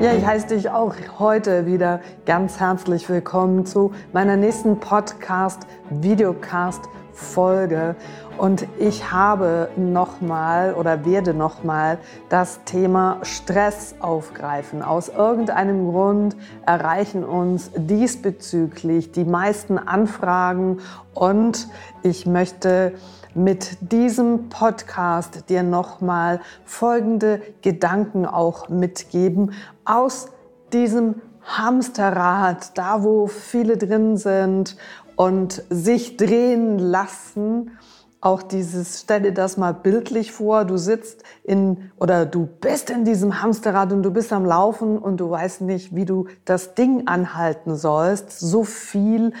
[0.00, 6.88] Ja, ich heiße dich auch heute wieder ganz herzlich willkommen zu meiner nächsten Podcast, Videocast
[7.18, 7.96] Folge.
[8.38, 11.98] Und ich habe nochmal oder werde nochmal
[12.28, 14.82] das Thema Stress aufgreifen.
[14.82, 20.78] Aus irgendeinem Grund erreichen uns diesbezüglich die meisten Anfragen
[21.14, 21.68] und
[22.04, 22.92] ich möchte
[23.34, 29.52] mit diesem Podcast dir nochmal folgende Gedanken auch mitgeben
[29.84, 30.28] aus
[30.72, 34.76] diesem Hamsterrad, da wo viele drin sind
[35.18, 37.72] und sich drehen lassen.
[38.20, 43.04] Auch dieses, stell dir das mal bildlich vor, du sitzt in oder du bist in
[43.04, 47.08] diesem Hamsterrad und du bist am Laufen und du weißt nicht, wie du das Ding
[47.08, 48.38] anhalten sollst.
[48.38, 49.32] So viel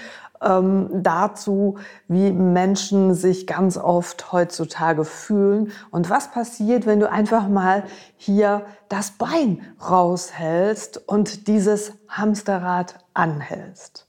[0.42, 1.76] ähm, dazu,
[2.08, 5.70] wie Menschen sich ganz oft heutzutage fühlen.
[5.92, 7.84] Und was passiert, wenn du einfach mal
[8.16, 14.07] hier das Bein raushältst und dieses Hamsterrad anhältst?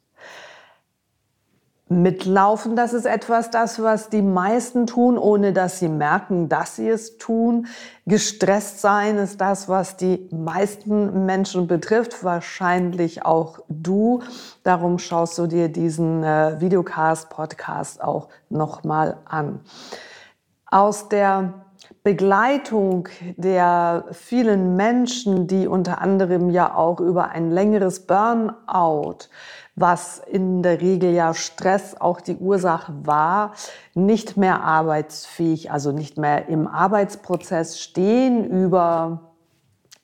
[1.90, 6.88] Mitlaufen, das ist etwas, das, was die meisten tun, ohne dass sie merken, dass sie
[6.88, 7.66] es tun.
[8.06, 14.22] Gestresst sein ist das, was die meisten Menschen betrifft, wahrscheinlich auch du.
[14.64, 19.62] Darum schaust du dir diesen äh, Videocast, Podcast auch nochmal an.
[20.68, 21.66] Aus der
[22.03, 29.28] Begleitung der vielen Menschen, die unter anderem ja auch über ein längeres Burnout
[29.80, 33.53] was in der Regel ja Stress auch die Ursache war,
[33.94, 39.30] nicht mehr arbeitsfähig, also nicht mehr im Arbeitsprozess stehen über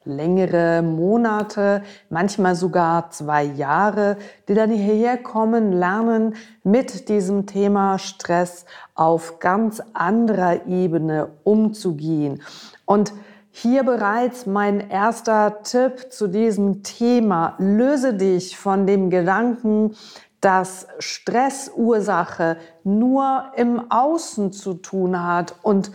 [0.05, 8.65] längere Monate, manchmal sogar zwei Jahre, die dann hierher kommen, lernen mit diesem Thema Stress
[8.93, 12.41] auf ganz anderer Ebene umzugehen.
[12.85, 13.13] Und
[13.57, 17.55] hier bereits mein erster Tipp zu diesem Thema.
[17.57, 19.95] Löse dich von dem Gedanken,
[20.41, 25.91] dass Stressursache nur im Außen zu tun hat und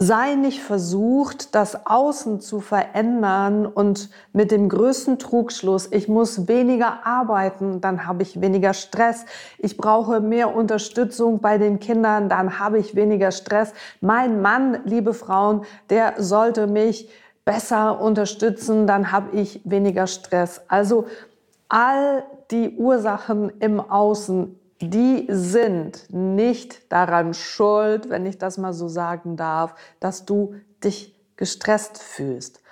[0.00, 7.04] sei nicht versucht, das Außen zu verändern und mit dem größten Trugschluss, ich muss weniger
[7.04, 9.24] arbeiten, dann habe ich weniger Stress.
[9.58, 13.72] Ich brauche mehr Unterstützung bei den Kindern, dann habe ich weniger Stress.
[14.00, 17.10] Mein Mann, liebe Frauen, der sollte mich
[17.44, 20.60] besser unterstützen, dann habe ich weniger Stress.
[20.68, 21.06] Also
[21.68, 22.22] all
[22.52, 29.36] die Ursachen im Außen die sind nicht daran schuld, wenn ich das mal so sagen
[29.36, 32.62] darf, dass du dich gestresst fühlst.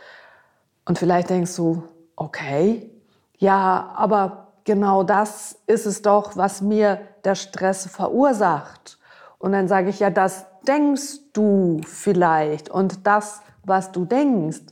[0.84, 1.82] Und vielleicht denkst du,
[2.14, 2.90] okay,
[3.38, 8.98] ja, aber genau das ist es doch, was mir der Stress verursacht.
[9.38, 12.68] Und dann sage ich, ja, das denkst du vielleicht.
[12.68, 14.62] Und das, was du denkst,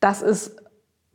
[0.00, 0.57] das ist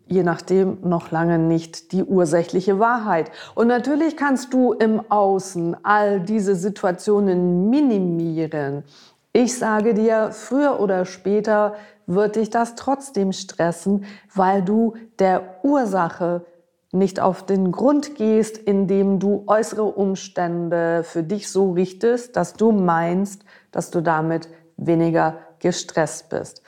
[0.08, 3.31] je nachdem noch lange nicht die ursächliche Wahrheit.
[3.56, 8.84] Und natürlich kannst du im Außen all diese Situationen minimieren.
[9.31, 11.75] Ich sage dir, früher oder später
[12.06, 16.46] wird dich das trotzdem stressen, weil du der Ursache
[16.92, 22.72] nicht auf den Grund gehst, indem du äußere Umstände für dich so richtest, dass du
[22.72, 24.47] meinst, dass du damit
[24.78, 26.62] weniger gestresst bist.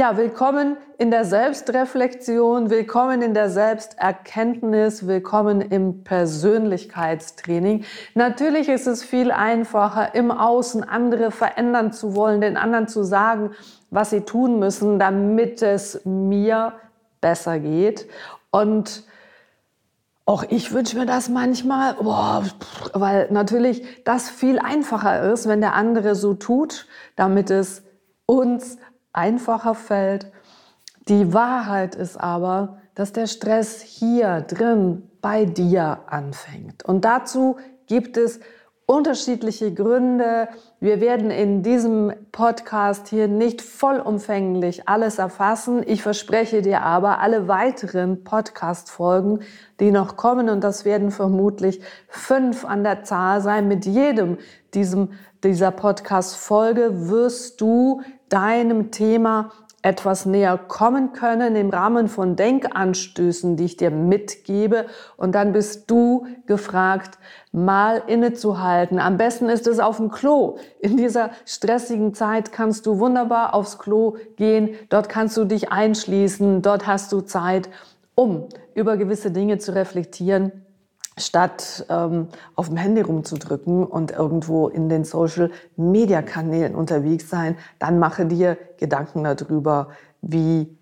[0.00, 7.84] Ja, willkommen in der Selbstreflexion, willkommen in der Selbsterkenntnis, willkommen im Persönlichkeitstraining.
[8.14, 13.50] Natürlich ist es viel einfacher, im Außen andere verändern zu wollen, den anderen zu sagen,
[13.90, 16.74] was sie tun müssen, damit es mir
[17.20, 18.08] besser geht.
[18.52, 19.02] Und
[20.26, 22.44] auch ich wünsche mir das manchmal, boah,
[22.92, 26.86] weil natürlich das viel einfacher ist, wenn der andere so tut,
[27.16, 27.82] damit es
[28.26, 28.78] uns
[29.12, 30.30] einfacher fällt.
[31.08, 36.84] Die Wahrheit ist aber, dass der Stress hier drin bei dir anfängt.
[36.84, 38.40] Und dazu gibt es
[38.86, 40.48] unterschiedliche Gründe.
[40.80, 45.82] Wir werden in diesem Podcast hier nicht vollumfänglich alles erfassen.
[45.86, 49.40] Ich verspreche dir aber alle weiteren Podcast-Folgen,
[49.78, 54.38] die noch kommen, und das werden vermutlich fünf an der Zahl sein, mit jedem
[54.72, 55.10] diesem,
[55.44, 59.50] dieser Podcast-Folge wirst du deinem Thema
[59.82, 64.86] etwas näher kommen können im Rahmen von Denkanstößen, die ich dir mitgebe.
[65.16, 67.18] Und dann bist du gefragt,
[67.52, 68.98] mal innezuhalten.
[68.98, 70.56] Am besten ist es auf dem Klo.
[70.80, 74.74] In dieser stressigen Zeit kannst du wunderbar aufs Klo gehen.
[74.88, 76.60] Dort kannst du dich einschließen.
[76.60, 77.68] Dort hast du Zeit,
[78.16, 80.64] um über gewisse Dinge zu reflektieren
[81.18, 88.26] statt ähm, auf dem Handy rumzudrücken und irgendwo in den Social-Media-Kanälen unterwegs sein, dann mache
[88.26, 89.88] dir Gedanken darüber,
[90.20, 90.76] wie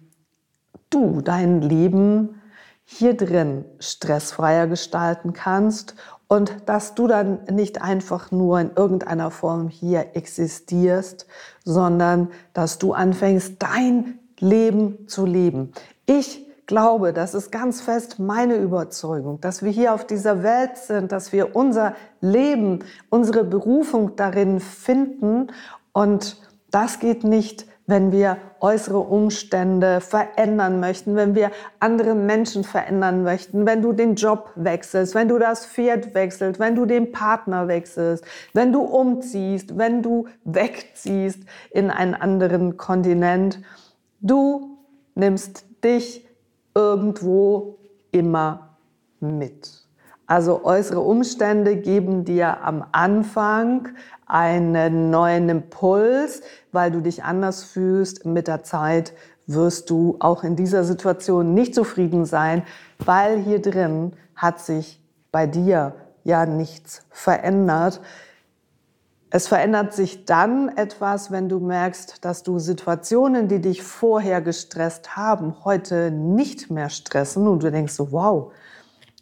[0.90, 2.40] du dein Leben
[2.84, 5.96] hier drin stressfreier gestalten kannst
[6.28, 11.26] und dass du dann nicht einfach nur in irgendeiner Form hier existierst,
[11.64, 15.72] sondern dass du anfängst, dein Leben zu leben.
[16.06, 21.12] Ich glaube, das ist ganz fest meine Überzeugung, dass wir hier auf dieser Welt sind,
[21.12, 25.48] dass wir unser Leben, unsere Berufung darin finden.
[25.92, 26.40] Und
[26.70, 33.64] das geht nicht, wenn wir äußere Umstände verändern möchten, wenn wir andere Menschen verändern möchten,
[33.64, 38.24] wenn du den Job wechselst, wenn du das Pferd wechselst, wenn du den Partner wechselst,
[38.54, 43.60] wenn du umziehst, wenn du wegziehst in einen anderen Kontinent.
[44.20, 44.78] Du
[45.14, 46.25] nimmst dich
[46.76, 47.78] irgendwo
[48.10, 48.76] immer
[49.18, 49.86] mit.
[50.26, 53.88] Also äußere Umstände geben dir am Anfang
[54.26, 56.42] einen neuen Impuls,
[56.72, 58.26] weil du dich anders fühlst.
[58.26, 59.14] Mit der Zeit
[59.46, 62.62] wirst du auch in dieser Situation nicht zufrieden sein,
[62.98, 65.00] weil hier drin hat sich
[65.32, 65.94] bei dir
[66.24, 68.02] ja nichts verändert.
[69.30, 75.16] Es verändert sich dann etwas, wenn du merkst, dass du Situationen, die dich vorher gestresst
[75.16, 78.52] haben, heute nicht mehr stressen und du denkst so, wow,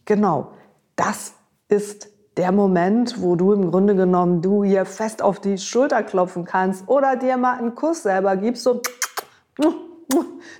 [0.05, 0.53] genau,
[0.95, 1.33] das
[1.69, 6.45] ist der Moment, wo du im Grunde genommen du hier fest auf die Schulter klopfen
[6.45, 8.83] kannst oder dir mal einen Kuss selber gibst, so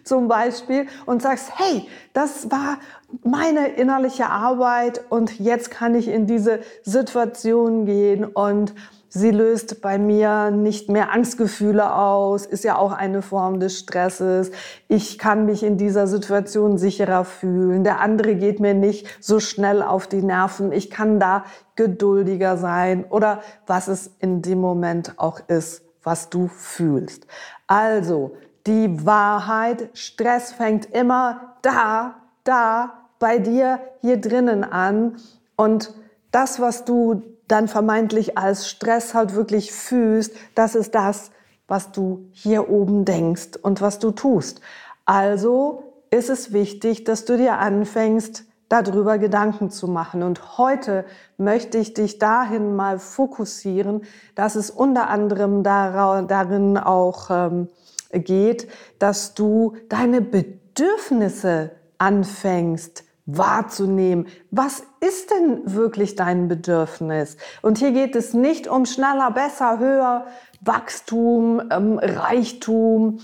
[0.05, 2.79] zum Beispiel und sagst, hey, das war
[3.23, 8.75] meine innerliche Arbeit und jetzt kann ich in diese Situation gehen und
[9.17, 14.51] Sie löst bei mir nicht mehr Angstgefühle aus, ist ja auch eine Form des Stresses.
[14.89, 17.85] Ich kann mich in dieser Situation sicherer fühlen.
[17.85, 20.73] Der andere geht mir nicht so schnell auf die Nerven.
[20.73, 21.45] Ich kann da
[21.77, 27.29] geduldiger sein oder was es in dem Moment auch ist, was du fühlst.
[27.69, 28.33] Also,
[28.67, 35.19] die Wahrheit, Stress fängt immer da, da bei dir hier drinnen an
[35.55, 35.95] und
[36.33, 41.31] das, was du dann vermeintlich als Stress halt wirklich fühlst, das ist das,
[41.67, 44.61] was du hier oben denkst und was du tust.
[45.05, 50.23] Also ist es wichtig, dass du dir anfängst, darüber Gedanken zu machen.
[50.23, 51.05] Und heute
[51.37, 54.03] möchte ich dich dahin mal fokussieren,
[54.35, 57.69] dass es unter anderem darin auch ähm,
[58.11, 58.69] geht,
[58.99, 64.27] dass du deine Bedürfnisse anfängst wahrzunehmen.
[64.51, 67.37] Was ist denn wirklich dein Bedürfnis?
[67.63, 70.27] Und hier geht es nicht um schneller, besser, höher,
[70.61, 73.21] Wachstum, ähm, Reichtum.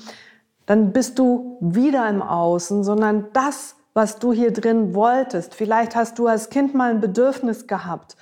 [0.66, 5.54] Dann bist du wieder im Außen, sondern das, was du hier drin wolltest.
[5.54, 8.16] Vielleicht hast du als Kind mal ein Bedürfnis gehabt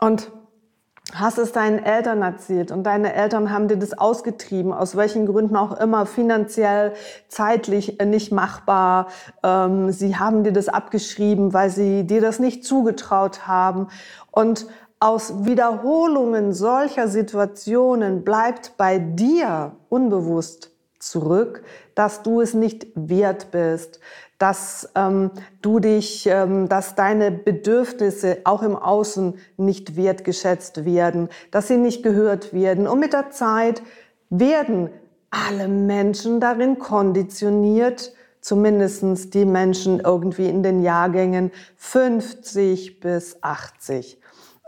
[0.00, 0.30] und
[1.14, 5.56] hast es deinen Eltern erzählt und deine Eltern haben dir das ausgetrieben, aus welchen Gründen
[5.56, 6.92] auch immer, finanziell,
[7.28, 9.08] zeitlich nicht machbar.
[9.42, 13.88] Ähm, sie haben dir das abgeschrieben, weil sie dir das nicht zugetraut haben.
[14.30, 14.66] Und
[15.00, 21.62] aus Wiederholungen solcher Situationen bleibt bei dir unbewusst zurück,
[21.94, 24.00] dass du es nicht wert bist,
[24.38, 25.30] dass ähm,
[25.62, 32.02] du dich, ähm, dass deine Bedürfnisse auch im Außen nicht wertgeschätzt werden, dass sie nicht
[32.02, 32.86] gehört werden.
[32.86, 33.82] Und mit der Zeit
[34.30, 34.90] werden
[35.30, 44.20] alle Menschen darin konditioniert, zumindestens die Menschen irgendwie in den Jahrgängen 50 bis 80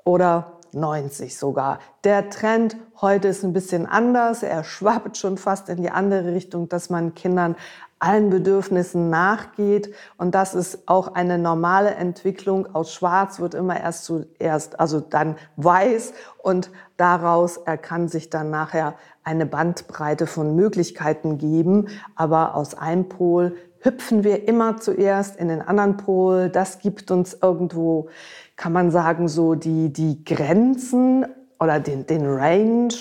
[0.05, 1.79] oder 90 sogar.
[2.05, 4.43] Der Trend heute ist ein bisschen anders.
[4.43, 7.57] Er schwappt schon fast in die andere Richtung, dass man Kindern
[7.99, 9.95] allen Bedürfnissen nachgeht.
[10.17, 12.75] Und das ist auch eine normale Entwicklung.
[12.75, 18.95] Aus Schwarz wird immer erst zuerst, also dann weiß und daraus kann sich dann nachher
[19.23, 21.89] eine Bandbreite von Möglichkeiten geben.
[22.17, 26.49] Aber aus einem Pol hüpfen wir immer zuerst in den anderen Pol.
[26.49, 28.09] Das gibt uns irgendwo,
[28.57, 31.27] kann man sagen, so die, die Grenzen
[31.61, 32.95] oder den, den Range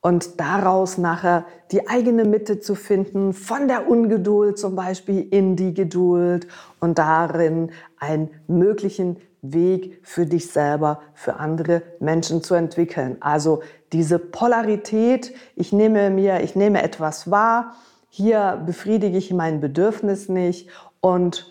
[0.00, 5.74] und daraus nachher die eigene Mitte zu finden, von der Ungeduld zum Beispiel in die
[5.74, 6.46] Geduld
[6.80, 13.18] und darin einen möglichen Weg für dich selber, für andere Menschen zu entwickeln.
[13.20, 13.62] Also
[13.92, 17.74] diese Polarität, ich nehme mir, ich nehme etwas wahr,
[18.08, 20.68] hier befriedige ich mein Bedürfnis nicht
[21.00, 21.46] und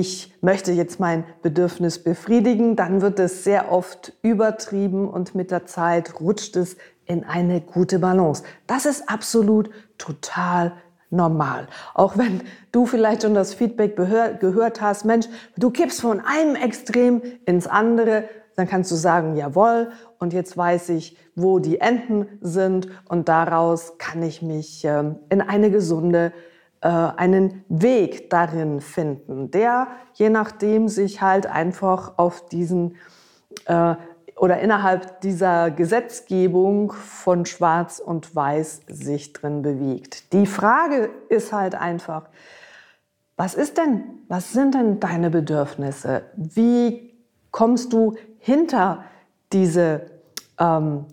[0.00, 5.66] ich möchte jetzt mein Bedürfnis befriedigen, dann wird es sehr oft übertrieben und mit der
[5.66, 8.42] Zeit rutscht es in eine gute Balance.
[8.66, 9.68] Das ist absolut
[9.98, 10.72] total
[11.10, 11.68] normal.
[11.92, 12.40] Auch wenn
[12.72, 15.26] du vielleicht schon das Feedback gehört hast, Mensch,
[15.58, 18.24] du kippst von einem Extrem ins andere,
[18.56, 23.98] dann kannst du sagen, jawohl, und jetzt weiß ich, wo die Enden sind und daraus
[23.98, 26.32] kann ich mich ähm, in eine gesunde,
[26.88, 32.96] einen Weg darin finden, der je nachdem sich halt einfach auf diesen
[33.66, 33.94] äh,
[34.36, 40.32] oder innerhalb dieser Gesetzgebung von Schwarz und Weiß sich drin bewegt.
[40.32, 42.28] Die Frage ist halt einfach,
[43.36, 46.22] was ist denn, was sind denn deine Bedürfnisse?
[46.36, 47.14] Wie
[47.52, 49.04] kommst du hinter
[49.52, 50.06] diese
[50.58, 51.06] ähm,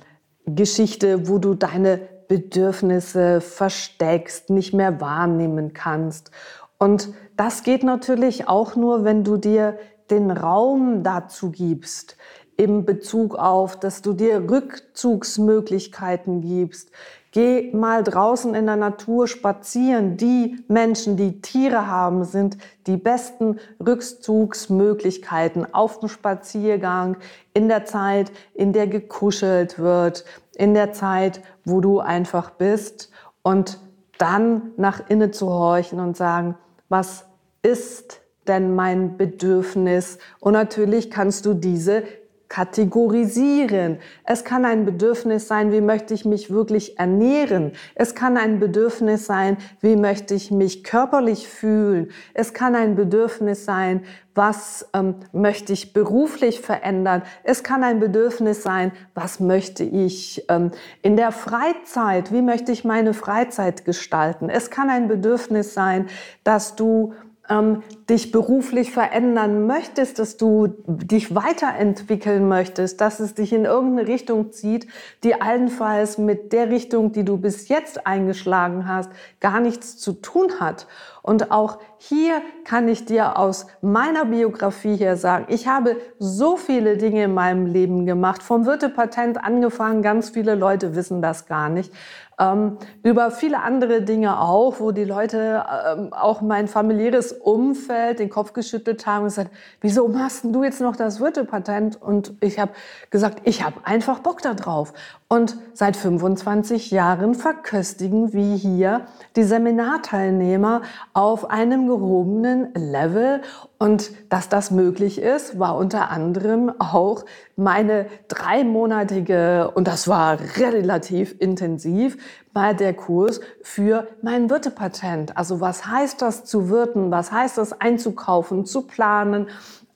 [0.46, 2.00] Geschichte, wo du deine
[2.30, 6.32] Bedürfnisse versteckst, nicht mehr wahrnehmen kannst?
[6.78, 9.78] Und das geht natürlich auch nur, wenn du dir
[10.10, 12.16] den Raum dazu gibst,
[12.56, 16.92] im Bezug auf, dass du dir Rückzugsmöglichkeiten gibst.
[17.32, 20.18] Geh mal draußen in der Natur spazieren.
[20.18, 22.58] Die Menschen, die Tiere haben, sind
[22.88, 27.18] die besten Rückzugsmöglichkeiten auf dem Spaziergang,
[27.54, 30.26] in der Zeit, in der gekuschelt wird,
[30.60, 33.10] in der Zeit, wo du einfach bist
[33.44, 33.80] und
[34.18, 36.56] dann nach innen zu horchen und sagen,
[36.90, 37.26] was
[37.62, 40.20] ist denn mein Bedürfnis?
[40.42, 42.04] Und natürlich kannst du diese
[42.50, 44.00] kategorisieren.
[44.24, 47.74] Es kann ein Bedürfnis sein, wie möchte ich mich wirklich ernähren.
[47.94, 52.10] Es kann ein Bedürfnis sein, wie möchte ich mich körperlich fühlen.
[52.34, 54.02] Es kann ein Bedürfnis sein,
[54.34, 57.24] was ähm, möchte ich beruflich verändern.
[57.44, 62.84] Es kann ein Bedürfnis sein, was möchte ich ähm, in der Freizeit, wie möchte ich
[62.84, 64.50] meine Freizeit gestalten.
[64.50, 66.08] Es kann ein Bedürfnis sein,
[66.44, 67.14] dass du
[67.50, 74.08] ähm, dich beruflich verändern möchtest, dass du dich weiterentwickeln möchtest, dass es dich in irgendeine
[74.08, 74.88] Richtung zieht,
[75.24, 80.60] die allenfalls mit der Richtung, die du bis jetzt eingeschlagen hast, gar nichts zu tun
[80.60, 80.88] hat.
[81.22, 86.98] Und auch hier kann ich dir aus meiner Biografie her sagen, ich habe so viele
[86.98, 91.94] Dinge in meinem Leben gemacht, vom Wirtepatent angefangen, ganz viele Leute wissen das gar nicht,
[92.40, 98.30] ähm, über viele andere Dinge auch, wo die Leute, ähm, auch mein familiäres Umfeld, den
[98.30, 102.02] Kopf geschüttelt haben und gesagt, wieso machst du jetzt noch das Wirtepatent?
[102.02, 102.72] Und ich habe
[103.10, 104.94] gesagt, ich habe einfach Bock da drauf.
[105.32, 109.06] Und seit 25 Jahren verköstigen wir hier
[109.36, 110.82] die Seminarteilnehmer
[111.14, 113.42] auf einem gehobenen Level.
[113.78, 121.36] Und dass das möglich ist, war unter anderem auch meine dreimonatige, und das war relativ
[121.38, 122.18] intensiv,
[122.54, 125.38] mal der Kurs für mein Wirtepatent.
[125.38, 127.12] Also was heißt das zu wirten?
[127.12, 129.48] Was heißt das einzukaufen, zu planen?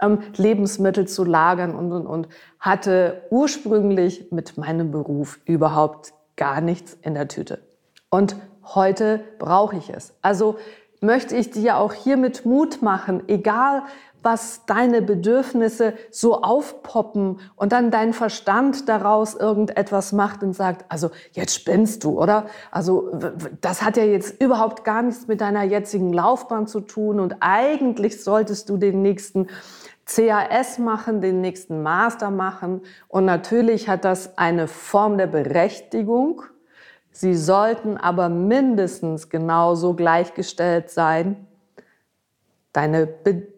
[0.04, 2.28] ähm, Lebensmittel zu lagern und, und, und,
[2.60, 7.60] hatte ursprünglich mit meinem Beruf überhaupt gar nichts in der Tüte.
[8.10, 10.14] Und heute brauche ich es.
[10.22, 10.58] Also
[11.02, 13.84] möchte ich dir auch hiermit Mut machen, egal
[14.24, 21.12] was deine Bedürfnisse so aufpoppen und dann dein Verstand daraus irgendetwas macht und sagt, also
[21.34, 22.46] jetzt spinnst du, oder?
[22.72, 23.12] Also
[23.62, 28.24] das hat ja jetzt überhaupt gar nichts mit deiner jetzigen Laufbahn zu tun und eigentlich
[28.24, 29.48] solltest du den nächsten
[30.06, 32.82] CAS machen, den nächsten Master machen.
[33.08, 36.44] Und natürlich hat das eine Form der Berechtigung.
[37.12, 41.48] Sie sollten aber mindestens genauso gleichgestellt sein,
[42.74, 43.53] deine Bedürfnisse.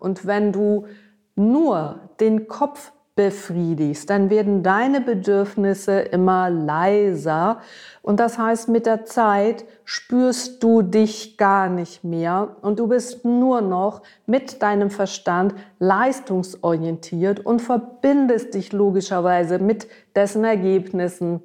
[0.00, 0.86] Und wenn du
[1.34, 7.58] nur den Kopf befriedigst, dann werden deine Bedürfnisse immer leiser.
[8.00, 12.56] Und das heißt, mit der Zeit spürst du dich gar nicht mehr.
[12.62, 20.44] Und du bist nur noch mit deinem Verstand leistungsorientiert und verbindest dich logischerweise mit dessen
[20.44, 21.42] Ergebnissen,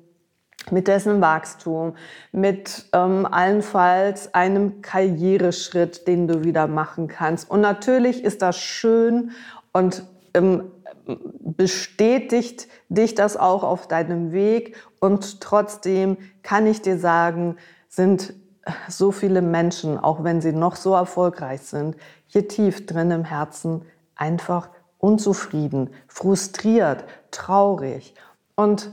[0.72, 1.96] mit dessen Wachstum,
[2.32, 7.50] mit ähm, allenfalls einem Karriereschritt, den du wieder machen kannst.
[7.50, 9.32] Und natürlich ist das schön
[9.74, 10.72] und ähm,
[11.40, 14.76] bestätigt dich das auch auf deinem Weg.
[15.00, 17.58] Und trotzdem kann ich dir sagen,
[17.88, 18.34] sind
[18.90, 21.96] so viele Menschen, auch wenn sie noch so erfolgreich sind,
[22.28, 23.84] hier tief drin im Herzen
[24.16, 28.14] einfach unzufrieden, frustriert, traurig.
[28.56, 28.92] Und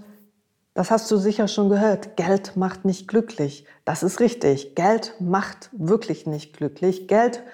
[0.75, 2.16] das hast du sicher schon gehört.
[2.16, 3.64] Geld macht nicht glücklich.
[3.85, 4.75] Das ist richtig.
[4.75, 7.07] Geld macht wirklich nicht glücklich.
[7.07, 7.45] Geld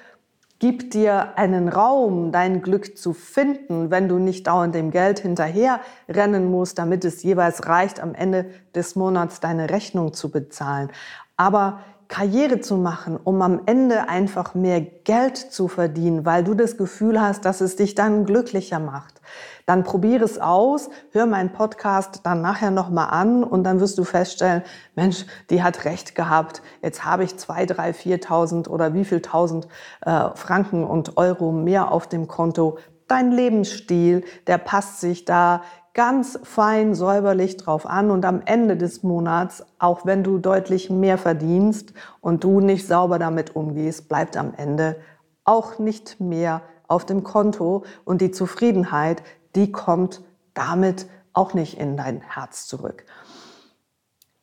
[0.58, 5.80] gibt dir einen Raum, dein Glück zu finden, wenn du nicht dauernd dem Geld hinterher
[6.08, 10.90] rennen musst, damit es jeweils reicht, am Ende des Monats deine Rechnung zu bezahlen.
[11.36, 16.76] Aber Karriere zu machen, um am Ende einfach mehr Geld zu verdienen, weil du das
[16.76, 19.22] Gefühl hast, dass es dich dann glücklicher macht.
[19.64, 24.02] Dann probiere es aus, hör meinen Podcast dann nachher nochmal an und dann wirst du
[24.02, 24.64] feststellen,
[24.96, 26.62] Mensch, die hat recht gehabt.
[26.82, 29.68] Jetzt habe ich zwei, drei, viertausend oder wie viel tausend
[30.04, 32.78] äh, Franken und Euro mehr auf dem Konto.
[33.06, 35.62] Dein Lebensstil, der passt sich da
[35.94, 41.18] ganz fein säuberlich drauf an und am Ende des Monats, auch wenn du deutlich mehr
[41.18, 44.96] verdienst und du nicht sauber damit umgehst, bleibt am Ende
[45.44, 49.22] auch nicht mehr auf dem Konto und die Zufriedenheit,
[49.54, 50.22] die kommt
[50.54, 53.04] damit auch nicht in dein Herz zurück.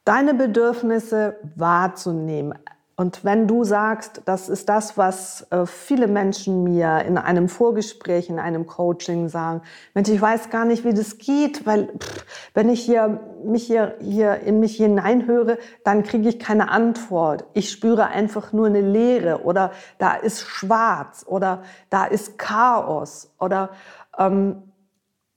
[0.06, 2.58] Deine Bedürfnisse wahrzunehmen,
[3.00, 8.28] und wenn du sagst, das ist das, was äh, viele Menschen mir in einem Vorgespräch,
[8.28, 9.62] in einem Coaching sagen,
[9.94, 12.26] Mensch, ich weiß gar nicht, wie das geht, weil pff,
[12.56, 17.46] wenn ich hier, mich hier, hier in mich hineinhöre, dann kriege ich keine Antwort.
[17.54, 21.62] Ich spüre einfach nur eine Leere oder da ist schwarz oder
[21.92, 23.70] da ist Chaos oder
[24.18, 24.64] ähm,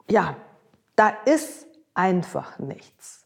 [0.08, 0.34] ja,
[0.96, 3.19] da ist einfach nichts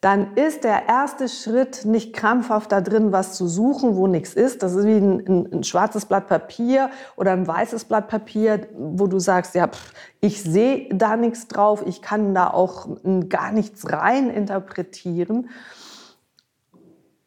[0.00, 4.62] dann ist der erste Schritt nicht krampfhaft da drin, was zu suchen, wo nichts ist.
[4.62, 9.06] Das ist wie ein, ein, ein schwarzes Blatt Papier oder ein weißes Blatt Papier, wo
[9.06, 12.88] du sagst, ja, pff, ich sehe da nichts drauf, ich kann da auch
[13.28, 15.50] gar nichts rein interpretieren.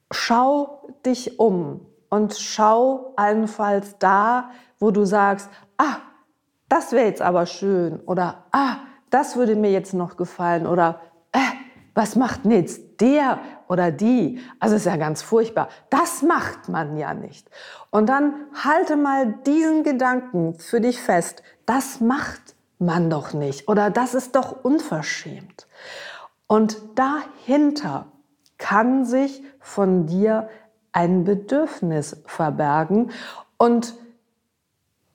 [0.09, 4.49] Schau dich um und schau allenfalls da,
[4.79, 5.97] wo du sagst, ah,
[6.69, 8.77] das wäre jetzt aber schön oder ah,
[9.11, 10.99] das würde mir jetzt noch gefallen oder
[11.93, 14.39] was macht denn jetzt der oder die?
[14.59, 15.69] Also ist ja ganz furchtbar.
[15.89, 17.49] Das macht man ja nicht.
[17.91, 18.33] Und dann
[18.63, 21.43] halte mal diesen Gedanken für dich fest.
[21.65, 25.67] Das macht man doch nicht oder das ist doch unverschämt.
[26.47, 28.07] Und dahinter
[28.57, 30.49] kann sich von dir
[30.91, 33.11] ein Bedürfnis verbergen
[33.57, 33.95] und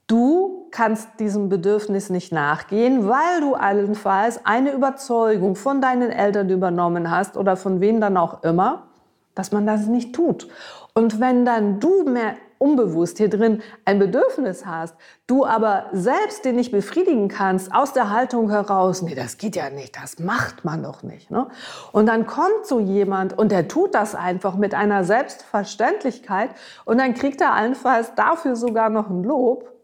[0.06, 7.10] du kannst diesem Bedürfnis nicht nachgehen, weil du allenfalls eine Überzeugung von deinen Eltern übernommen
[7.10, 8.88] hast oder von wem dann auch immer,
[9.34, 10.48] dass man das nicht tut.
[10.94, 14.96] Und wenn dann du mehr unbewusst hier drin ein Bedürfnis hast,
[15.26, 19.70] du aber selbst den nicht befriedigen kannst, aus der Haltung heraus, nee, das geht ja
[19.70, 21.30] nicht, das macht man doch nicht.
[21.30, 21.46] Ne?
[21.92, 26.50] Und dann kommt so jemand und der tut das einfach mit einer Selbstverständlichkeit
[26.84, 29.77] und dann kriegt er allenfalls dafür sogar noch ein Lob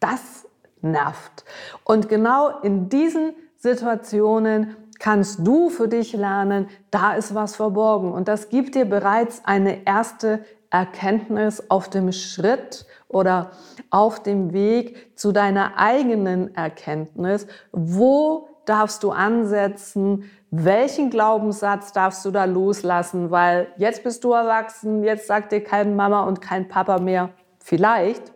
[0.00, 0.46] das
[0.80, 1.44] nervt.
[1.84, 8.12] Und genau in diesen Situationen kannst du für dich lernen, da ist was verborgen.
[8.12, 13.52] Und das gibt dir bereits eine erste Erkenntnis auf dem Schritt oder
[13.90, 17.46] auf dem Weg zu deiner eigenen Erkenntnis.
[17.72, 20.30] Wo darfst du ansetzen?
[20.50, 23.30] Welchen Glaubenssatz darfst du da loslassen?
[23.30, 28.33] Weil jetzt bist du erwachsen, jetzt sagt dir kein Mama und kein Papa mehr, vielleicht,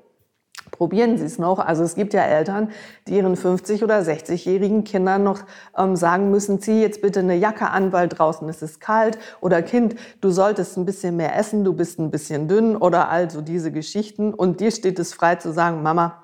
[0.71, 1.59] probieren Sie es noch.
[1.59, 2.71] Also es gibt ja Eltern,
[3.07, 5.41] die ihren 50- oder 60-jährigen Kindern noch
[5.77, 9.19] ähm, sagen müssen, zieh jetzt bitte eine Jacke an, weil draußen ist es kalt.
[9.41, 12.77] Oder Kind, du solltest ein bisschen mehr essen, du bist ein bisschen dünn.
[12.77, 14.35] Oder also diese Geschichten.
[14.35, 16.23] Und dir steht es frei zu sagen, Mama,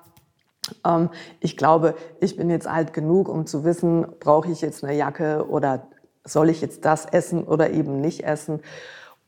[0.85, 4.95] ähm, ich glaube, ich bin jetzt alt genug, um zu wissen, brauche ich jetzt eine
[4.95, 5.87] Jacke oder
[6.23, 8.61] soll ich jetzt das essen oder eben nicht essen.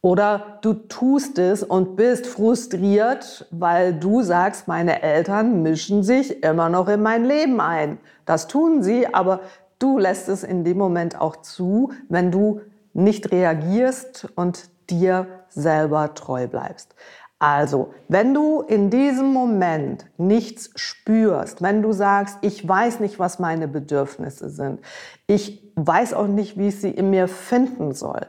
[0.01, 6.69] Oder du tust es und bist frustriert, weil du sagst, meine Eltern mischen sich immer
[6.69, 7.97] noch in mein Leben ein.
[8.25, 9.41] Das tun sie, aber
[9.79, 12.61] du lässt es in dem Moment auch zu, wenn du
[12.93, 16.95] nicht reagierst und dir selber treu bleibst.
[17.39, 23.37] Also, wenn du in diesem Moment nichts spürst, wenn du sagst, ich weiß nicht, was
[23.37, 24.79] meine Bedürfnisse sind,
[25.27, 28.25] ich weiß auch nicht, wie ich sie in mir finden soll,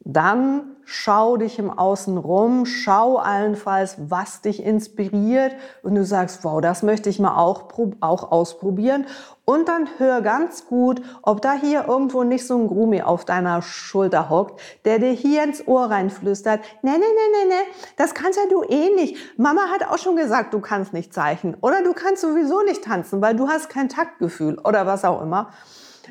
[0.00, 6.62] dann schau dich im Außen rum, schau allenfalls, was dich inspiriert und du sagst, wow,
[6.62, 7.64] das möchte ich mal auch,
[8.00, 9.04] auch ausprobieren.
[9.44, 13.60] Und dann hör ganz gut, ob da hier irgendwo nicht so ein Grumi auf deiner
[13.60, 18.38] Schulter hockt, der dir hier ins Ohr reinflüstert, nee, nee, nee, nee, nee, das kannst
[18.38, 19.16] ja du eh nicht.
[19.38, 23.20] Mama hat auch schon gesagt, du kannst nicht zeichnen oder du kannst sowieso nicht tanzen,
[23.20, 25.50] weil du hast kein Taktgefühl oder was auch immer.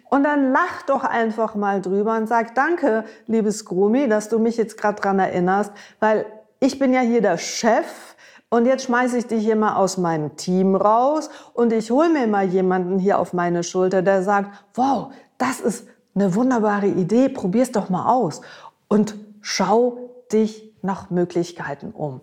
[0.10, 4.58] Und dann lach doch einfach mal drüber und sag, danke, liebes Grumi, dass du mich
[4.58, 6.26] jetzt gerade dran erinnerst, weil
[6.60, 8.16] ich bin ja hier der Chef
[8.50, 12.28] und jetzt schmeiße ich dich hier mal aus meinem Team raus und ich hole mir
[12.28, 17.72] mal jemanden hier auf meine Schulter, der sagt, wow, das ist eine wunderbare Idee, probier's
[17.72, 18.42] doch mal aus
[18.88, 19.98] und schau
[20.32, 22.22] dich nach Möglichkeiten um.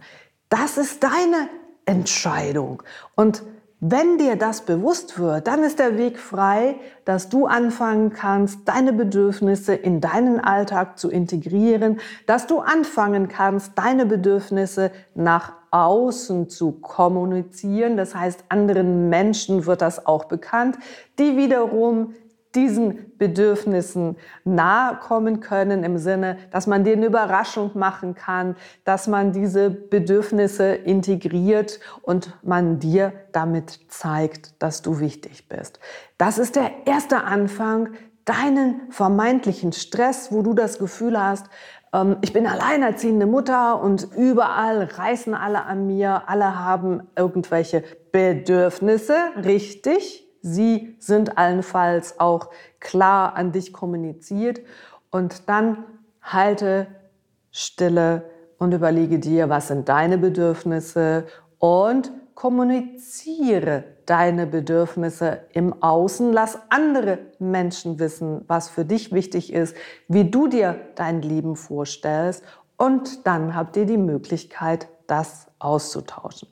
[0.49, 1.49] Das ist deine
[1.87, 2.83] Entscheidung
[3.15, 3.43] und
[3.87, 8.95] Wenn dir das bewusst wird, dann ist der Weg frei, dass du anfangen kannst, deine
[8.95, 16.73] Bedürfnisse in deinen Alltag zu integrieren, dass du anfangen kannst, deine Bedürfnisse nach außen zu
[16.73, 17.99] kommunizieren.
[17.99, 20.79] Das heißt, anderen Menschen wird das auch bekannt,
[21.19, 22.15] die wiederum
[22.55, 29.07] diesen Bedürfnissen nahe kommen können im Sinne, dass man dir eine Überraschung machen kann, dass
[29.07, 35.81] man diese Bedürfnisse integriert und man dir damit zeigt, dass du wichtig bist.
[36.19, 37.91] Das ist der erste Anfang,
[38.25, 41.47] deinen vermeintlichen Stress, wo du das Gefühl hast,
[41.95, 49.17] ähm, ich bin alleinerziehende Mutter und überall reißen alle an mir, alle haben irgendwelche Bedürfnisse,
[49.45, 54.61] richtig, sie sind allenfalls auch klar an dich kommuniziert.
[55.11, 55.85] Und dann
[56.23, 56.87] halte
[57.51, 61.27] Stille und überlege dir, was sind deine Bedürfnisse
[61.59, 66.33] und kommuniziere deine Bedürfnisse im Außen.
[66.33, 69.75] Lass andere Menschen wissen, was für dich wichtig ist,
[70.09, 72.43] wie du dir dein Leben vorstellst.
[72.77, 76.49] Und dann habt ihr die Möglichkeit, das auszutauschen.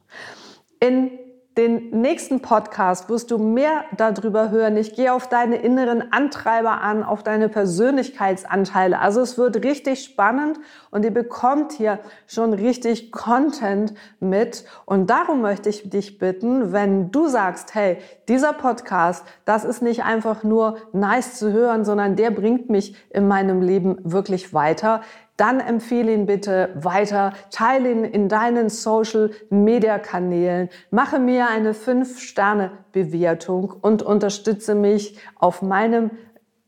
[0.81, 1.11] In
[1.57, 4.77] den nächsten Podcast wirst du mehr darüber hören.
[4.79, 8.99] Ich gehe auf deine inneren Antreiber an, auf deine Persönlichkeitsanteile.
[8.99, 10.59] Also es wird richtig spannend
[10.91, 14.65] und ihr bekommt hier schon richtig Content mit.
[14.87, 20.05] Und darum möchte ich dich bitten, wenn du sagst, hey, dieser Podcast, das ist nicht
[20.05, 25.03] einfach nur nice zu hören, sondern der bringt mich in meinem Leben wirklich weiter
[25.37, 34.03] dann empfehle ihn bitte weiter, teile ihn in deinen Social-Media-Kanälen, mache mir eine 5-Sterne-Bewertung und
[34.03, 36.11] unterstütze mich auf meinem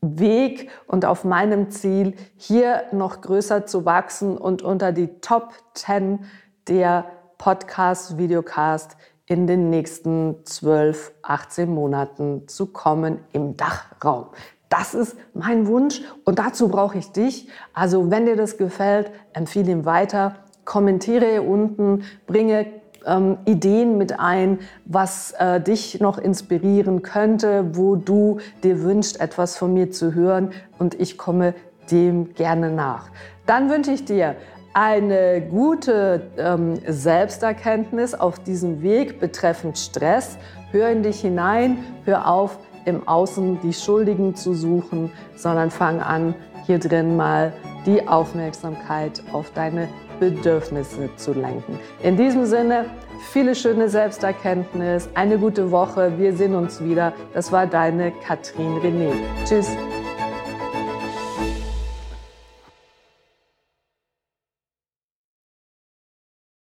[0.01, 6.25] Weg und auf meinem Ziel, hier noch größer zu wachsen und unter die Top 10
[6.67, 7.05] der
[7.37, 8.97] Podcast, Videocast
[9.27, 14.27] in den nächsten 12, 18 Monaten zu kommen im Dachraum.
[14.77, 17.47] Das ist mein Wunsch und dazu brauche ich dich.
[17.73, 20.35] Also wenn dir das gefällt, empfehle ihn weiter,
[20.65, 22.65] kommentiere hier unten, bringe
[23.05, 29.55] ähm, Ideen mit ein, was äh, dich noch inspirieren könnte, wo du dir wünschst, etwas
[29.55, 31.53] von mir zu hören und ich komme
[31.89, 33.11] dem gerne nach.
[33.45, 34.35] Dann wünsche ich dir
[34.73, 40.37] eine gute ähm, Selbsterkenntnis auf diesem Weg betreffend Stress.
[40.71, 46.35] Hör in dich hinein, hör auf, im Außen die Schuldigen zu suchen, sondern fang an,
[46.65, 47.53] hier drin mal
[47.85, 49.87] die Aufmerksamkeit auf deine
[50.19, 51.79] Bedürfnisse zu lenken.
[52.01, 52.85] In diesem Sinne,
[53.31, 56.13] viele schöne Selbsterkenntnis, eine gute Woche.
[56.17, 57.13] Wir sehen uns wieder.
[57.33, 59.11] Das war deine Katrin René.
[59.45, 59.69] Tschüss.